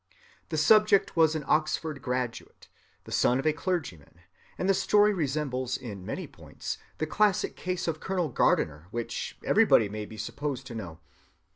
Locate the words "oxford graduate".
1.45-2.67